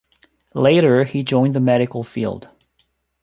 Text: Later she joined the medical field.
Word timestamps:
Later 0.55 1.05
she 1.05 1.21
joined 1.21 1.53
the 1.53 1.59
medical 1.59 2.03
field. 2.03 2.49